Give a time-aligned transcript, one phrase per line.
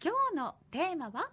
[0.00, 1.28] 今日のテーマは？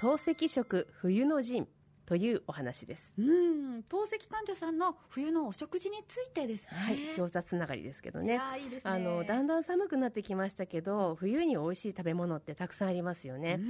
[0.00, 1.68] 透析食冬の陣。
[2.06, 3.12] というお話です。
[3.18, 6.78] うん透析患者さんの冬のお食事についてですね。
[6.78, 8.34] はい、餃子つながりですけどね。
[8.34, 8.90] いやーいいですね。
[8.90, 13.60] あのだんだん寒くなってきましたけど冬に美味しい食べ物ってたくさんありますよね、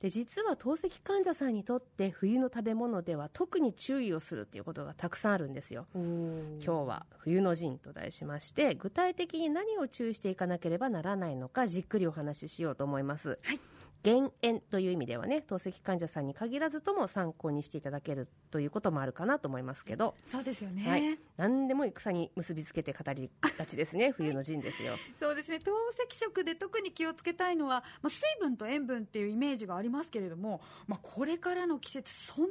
[0.00, 5.86] で実は透析患者さんにとって冬の食べ物では特に注意をするっていうことがたくさんあるんですよ。
[5.94, 13.60] うん今日は冬の陣と題しまして具体的に何を注意していかなければならないのかじっくりお話ししようと思います、はい
[14.02, 24.94] 減塩という意味ではね透析患者さんに限らずとも参考にしていただけるということもあるかなと思いますけど、そうですよね、はい、何でも戦に結びつけて語りがちですね冬の陣ですよ。
[25.20, 25.60] そうですね。
[25.60, 32.48] 透析食で特に気をつけたいのは、まあ、水分と塩分っていうイメージがありますけれども、まあ、これからの季節その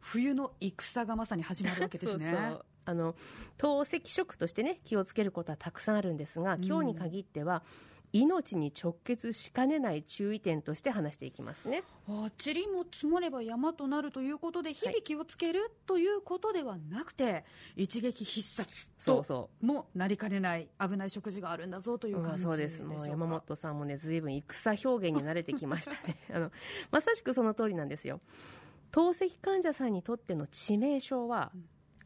[0.00, 2.30] 冬の戦がまさに始まるわけですね。
[2.30, 2.64] そうそう。
[2.86, 3.14] あの
[3.56, 7.62] 透析食としてね気をつけることはたくさんあるんですが今日に限っては、
[8.14, 11.82] 命に直結しかねない注意点として話していきますね。
[12.08, 22.80] あ塵も積もれば山となるということで日々気をつけるということではなくて、一撃必殺とそうそもなりかねない危ない食事があるんだぞという感じそうです。
[23.08, 26.16] 山本さんもね随分戦表現に慣れてきましたね。
[26.32, 26.52] あの
[26.92, 28.20] まさしくその通りなんですよ。
[28.92, 31.50] 透析患者さんにとっての致命傷は、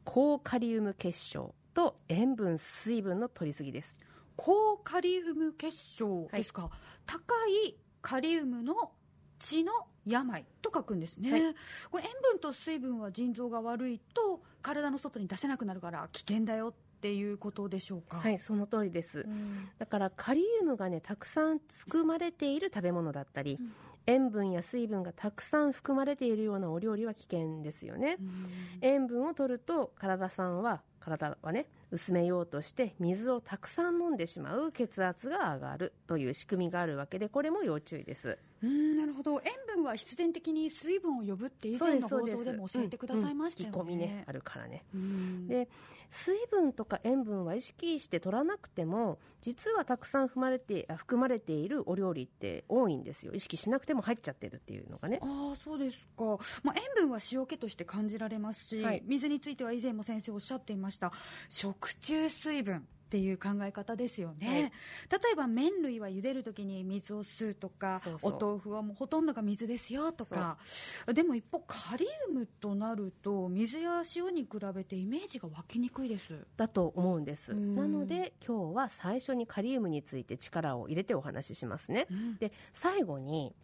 [0.05, 3.99] 高カリウム結晶と塩分水分の取りすぎです
[4.39, 6.71] 高カリウム結晶ですか、
[7.05, 7.35] 高
[7.67, 8.93] いカリウムの
[9.41, 9.73] 血の
[10.07, 11.55] 病と書くんですね、はい。
[11.91, 18.19] これ塩分と水分は腎臓が悪いと体の外に出せなくなるから危険だよっていうことでしょうか？
[18.19, 19.69] はいその通りです、うん。
[19.77, 23.59] だからカリウムがねたくさん含まれている食べ物だったり、
[24.07, 28.17] 塩分や水分がたくさん含まれているようなお料理は危険ですよね、
[28.81, 38.39] 塩分を取ると体さんは体はね薄めようとして水をたくさん飲んでしまう血圧が上がるという仕組みがあるわけでこれも要注意です。
[38.63, 39.41] うんなるほど。
[39.45, 44.85] 塩分は必然的に水分を呼ぶって以前の放送でも教えてくださいましたよね、うんうん込みねあるからね。
[44.95, 45.49] うん。
[45.49, 45.69] で
[46.11, 53.33] 水分とか塩分は意識して取らなくても実はたくさん含まれてあ含まれているお料理って多いんですよ。
[53.33, 55.21] 意識しなくても入っちゃってるっていうのがね。
[55.23, 56.25] ああそうですか、
[56.63, 59.03] まあ、塩分は塩気として感じられますし、はい。
[59.07, 60.98] 水については以前も先生おっしゃっていました
[61.49, 64.61] 食中水分っていう考え方ですよね、はい。
[64.61, 64.71] 例
[65.33, 70.59] えば麺類は茹でるときに水を吸うとかお豆腐はもうほとんどが水ですよとか。
[71.07, 76.47] でも一方カリウムとなると水や塩に比べてイメージが湧きにくいです。
[76.59, 77.53] だと思うんです。
[77.53, 77.75] うん。
[77.75, 82.37] なので今日は最初にカリウムについて力を入れてお話ししますね、ん。
[82.37, 83.55] で最後に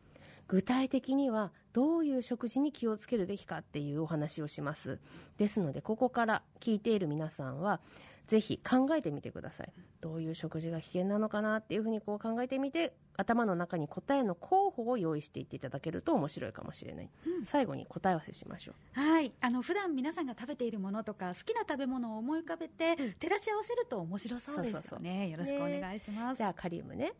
[0.48, 5.00] 具体的にはどういう食事に気をつけるべきかっていうお話をします。
[5.36, 7.80] ですのでここから聞いている皆さんは
[8.26, 9.72] ぜひ考えてみてください。
[10.00, 17.10] どういう食事が危険なのかなっていうふうにこう考えてみて頭の中に答えの候補を用意していっていただけると面白いかもしれない、
[17.44, 19.00] 最後に答え合わせしましょう。
[19.00, 19.32] はい。
[19.40, 25.28] あの普段皆さんが食べているものとか好きな食べ物を思い浮かべて照らし合わせると面白そうですよね。
[25.28, 27.12] よろしくお願いします、じゃあカリウムね。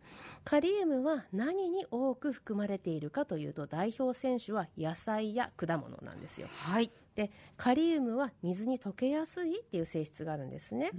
[0.44, 6.48] カリウムは何に多く含まれているかというと代表選手は野菜や果物なんですよ。
[6.50, 10.90] はいでカリウムは水に溶けやすいっていう性質があるんですね、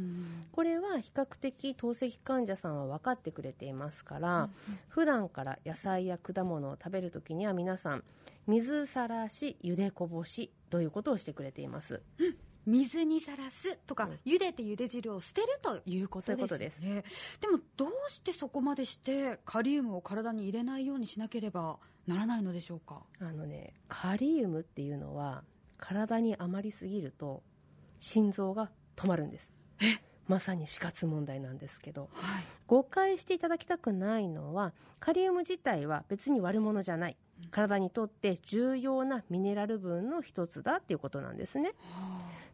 [0.52, 4.50] これは比較的透析患者さんは分かってくれていますから、
[4.88, 8.04] 普段から野菜や果物を食べるときには皆さん
[8.48, 12.02] 水さらし茹でこぼしということをしてくれています。
[12.66, 16.88] 水にさらすとか、茹でて茹で汁を捨てるということですね。
[16.88, 17.09] そういうこ
[17.42, 21.78] とでもどうしてそこまでしてカリウムを体に入れないようにしなければ
[22.08, 23.04] ならないのでしょうか？
[23.20, 25.44] あのねカリウムっていうのは
[25.78, 27.44] 体に余りすぎると
[28.00, 29.52] 心臓が止まるんです。
[30.28, 32.09] まさに死活問題なんですけど。
[32.13, 32.44] はい。
[32.68, 37.18] 誤解していただきたくないのはカリウム自体は別に悪者じゃない。
[37.52, 41.74] 体にとって重要なミネラル分の一つだっていうことなんですね。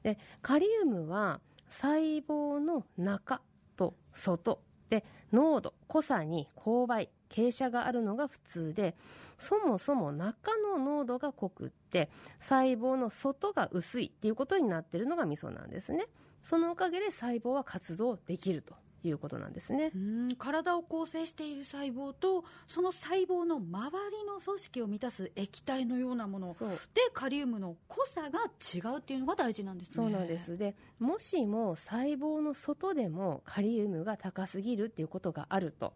[0.04, 1.40] でカリウムは
[1.70, 3.42] 細胞の中
[3.78, 8.96] と外で濃度濃さに勾配傾斜があるのが普通で
[9.40, 12.10] そもそも中の濃度が濃くって
[12.40, 16.06] 細胞の外が薄いっていうことになってるのが味噌なんですね。
[16.44, 19.92] そのおかげで細胞は活動できるということなんですね。
[19.96, 29.96] うん体を構成している細胞とその細胞の周りの組織を満たす液体のようなものでカリウムの濃さが違うっていうのが大事なんですね。
[29.96, 30.58] そうなんです。
[30.58, 35.94] でもしも細胞の外でもカリウムが高すぎるっていうことがあると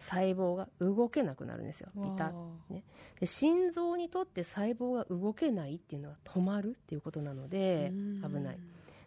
[0.00, 1.90] 細胞が動けなくなるんですよ。
[1.94, 2.32] ビタ。
[2.70, 2.82] ね、
[3.20, 8.22] で心臓にとって細胞が動けないっていうのは止まるっていうことなのでうん。
[8.22, 8.58] 危ない。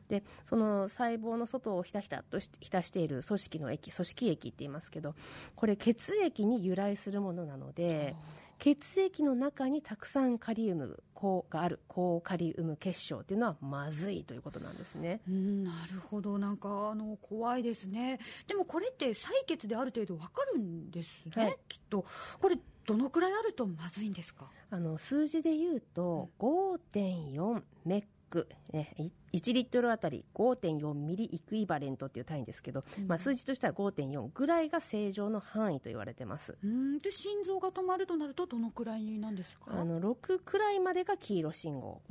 [0.09, 5.15] でその細胞の外をひたひたとし浸している組織の液組織液って言いますけど
[5.55, 8.15] これ血液に由来するものなので
[8.63, 11.04] 血液の中にたくさんカリウム
[11.50, 15.19] がある高カリウム結晶っていうのはまずいということなんですね。
[15.27, 16.39] うんなるほど。
[16.39, 18.19] なんかあの怖いですね。
[18.48, 22.06] でもこれって採血である程度わかるんですね、はい、きっと。
[22.39, 24.50] これどのくらいあるとまずいんですか？
[24.69, 36.57] あの数字で言うと5.4メック、ね、1リットルあたり5.4ミリイクイバレントっていう単位ですけど、うん、まあ、数字としては5.4ぐらいが正常の範囲と言われてます。
[36.63, 37.00] うん。
[37.00, 39.65] で心臓が止まるとなるとどのくらいなんですか？
[39.69, 42.01] あの6くらいまでが黄色信号。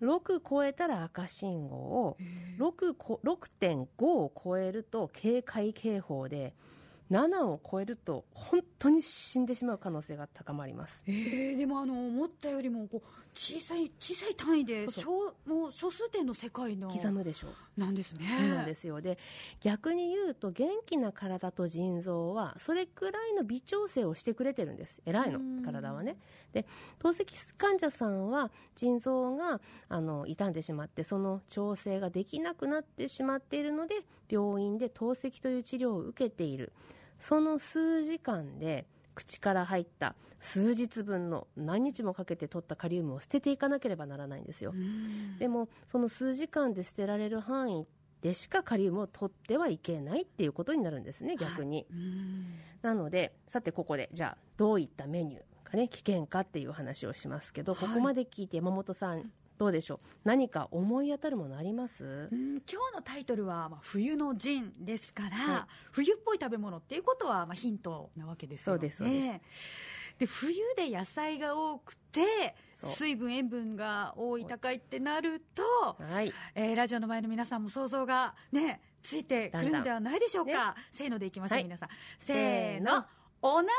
[0.00, 2.16] 6超えたら赤信号を
[2.58, 6.54] 6.5を超えると警戒警報で
[7.12, 17.80] 7を超えると本当に死んでしまう可能性が高まります、えー、でもあの思ったよりもこう小さい小さい単位で小もう小数点の世界の刻むでしょう。
[17.80, 18.26] なんですね。
[18.28, 19.00] そうなんですよ。
[19.00, 19.18] で
[19.60, 25.00] 逆に言うと元気な体と腎臓はそれくらいの微調整をしてくれてるんです。
[25.06, 26.18] 偉いの体はね。
[26.52, 26.66] で
[26.98, 36.72] 透析患者さんは腎臓があの傷んでしまってその調整ができなくなってしまっているので病院で透析という治療を受けている
[37.22, 38.84] その数時間で
[39.14, 44.74] 口から入った数日分の何日もかけて取ったカリウムを捨てていかなければならないんですよ。
[45.38, 47.86] でもその数時間で捨てられる範囲
[48.22, 51.86] でしかカリウムを取ってはいけないっていうことになるんですね逆に、
[52.82, 59.30] なのでさてここでじゃあどういったメニューがね危険かっていう話をしますけど、ここまで聞いて山本さん
[59.62, 60.06] どうでしょう？
[60.24, 62.28] 何か思い当たるものあります？
[62.32, 62.60] 今
[62.90, 65.62] 日のタイトルは、まあ、冬のジンですから、はい、
[65.92, 68.90] 冬っぽい食べ物っていうことは、まあ、ヒントなわけですよね。
[68.90, 75.62] そうですで冬で野菜が多くて水分塩分が多い高いってなると、
[76.02, 76.32] はい。
[76.56, 80.56] えー、ラジオの前の皆さんも想像がねついてくるんではないでしょうか、ね、
[80.90, 81.88] せーのでいきましょう、はい、皆さん。
[82.18, 83.04] せーの。
[83.44, 83.72] お鍋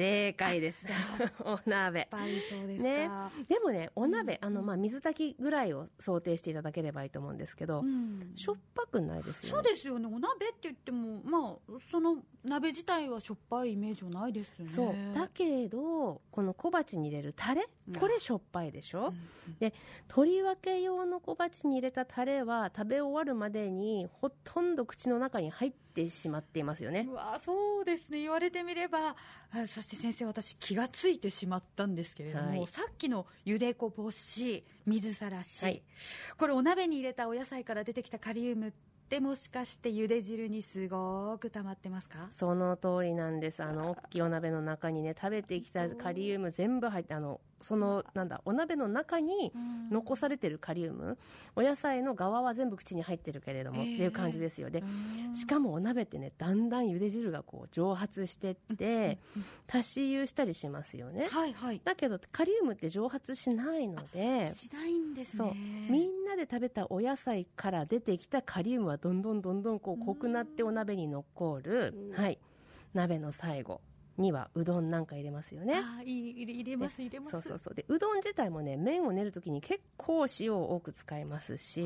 [0.00, 0.86] 正解です。
[1.44, 2.08] お鍋。
[2.10, 3.10] そうですね、
[3.48, 9.50] でもねお鍋、うん、あのまあ水炊きぐらいを想定していただければいいと思うんですけど、うん、しょっぱくないですよね。
[9.50, 10.06] そうですよね。
[10.06, 14.70] お鍋って言ってもまあその鍋自体はしょっぱいイメージはないですよね。
[14.70, 14.94] そう。
[15.14, 19.10] だけどこの小鉢に入れるタレこれしょっぱいでしょ、う
[19.50, 19.74] ん、で
[20.08, 27.06] 取り分け用の小鉢に入れたタレは食べ終わるまでにほとんど口の中に入ってしまっていますよね。
[27.10, 28.20] うわそうですね。
[28.20, 29.16] 言われてみれば
[29.66, 35.82] そして先生私気がついてしまったんですけれども、はい、さっきのゆでこぼし水さらし、はい、
[36.38, 38.72] これお鍋に入れたお野菜から出てきたカリウム
[39.10, 42.28] ってもしかして茹で汁にすごく溜まってますか？
[42.30, 43.60] その通りなんです。
[43.60, 49.52] あの大きいお鍋の中にね食べてきたカリウム全部入ってあのそのなんだお鍋の中に
[49.90, 51.18] 残されてるカリウム、
[51.56, 54.82] お野菜の側は全部口に入ってるけれども、っていう感じですよで
[55.34, 59.18] しかもお鍋ってねだんだん茹で汁がこう蒸発してって
[59.70, 65.52] 足し湯したりしますよね、はいはい、だけどカリウムって蒸発しないのでしないんですね。
[65.90, 72.38] みんなで食べたお野菜から出てきたカリウムはどんどんどんどんこう濃くなってお鍋に残る、はい、
[72.94, 73.80] 鍋の最後
[74.20, 75.74] にはうどんなんか入れますよね。
[75.76, 77.32] あ入れます入れます。
[77.32, 77.74] そうそうそう。
[77.74, 81.84] でうどん自体もね麺を練る時に結構塩を多く使いますし、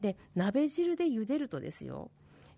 [0.00, 2.10] で鍋汁で茹でるとですよ。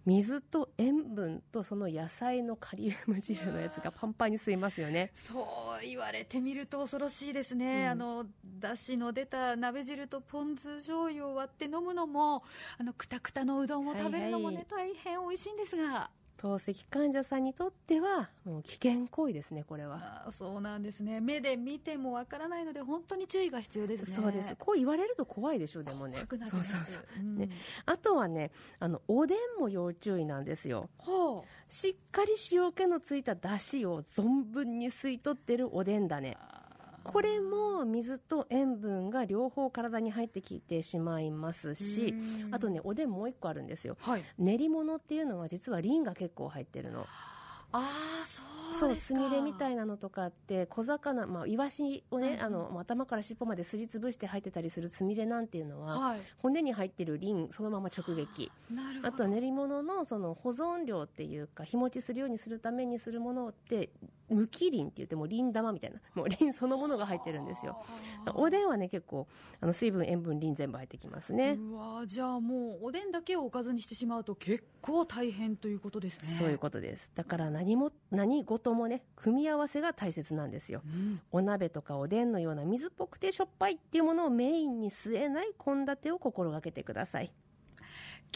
[0.07, 5.13] 水と塩分とその野菜のカリウム汁のやつがパンパンに吸いますよね。
[5.15, 5.43] そ
[5.83, 8.27] う言われてみると恐ろしいですね、うん、あの
[8.59, 12.43] だしの出た鍋汁とポン酢醤油を割って飲むのも
[12.79, 20.25] あのくたくたのうどんを食べるのもね、はいはい、大変美味しいんですが透析患者さんにとってはもう危険行為ですねこれは。
[20.29, 21.21] あそうなんですね。
[21.21, 24.17] 目で見てもわからないので本当に注意が必要ですね。
[24.17, 24.55] そうです。
[24.57, 26.17] こう言われると怖いでしょでもね。
[26.17, 27.51] そうそうそう、うん、ね、
[27.87, 30.89] あとはねあのおでんも要注意なんですよ。
[30.97, 31.73] ほう。
[31.73, 36.37] しっかり塩気のついただしを存分に吸い取ってるおでんだね
[37.09, 42.15] これも水と塩分が両方体に入ってきてしまいますし
[42.51, 47.07] あとねおでんもう一個あるんですよ、はい、練り物っていうのは実はリンが結構入ってるの。
[47.71, 48.25] ああ
[48.75, 58.51] そうつみれみたいなのとかって小魚、まあ、イワシをね、うん、あの頭から尻尾まですりつぶして入ってたりするつみれなんていうのは、はい、骨に入ってるリンそのまま直撃。
[59.03, 63.91] あとは練り物のその保存量っていうか日持ちするようにするためにするものって
[64.29, 67.83] 無機リンって言ってもリン玉みたいなもうリンそのものが入ってるんですよ。
[68.35, 69.27] おでんはね結構
[69.61, 71.59] あの水分塩分リン全部入ってきますね。
[71.59, 76.37] うわじゃあもうおでんだけをおかずにしてしまうと結構大変ということですね。
[76.39, 77.11] そういうことです。
[77.15, 87.33] だから何も何事もね組み合わせが大切なんですよ、うん、お鍋とかおでんのような水っぽくてしょっぱいっていうものをメインに据えない献立を心がけてください。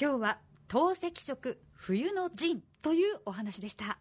[0.00, 3.98] 今日は透析食冬の陣というお話でした